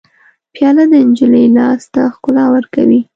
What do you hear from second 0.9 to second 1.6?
د نجلۍ